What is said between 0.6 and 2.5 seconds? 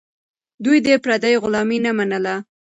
دوی د پردیو غلامي نه منله.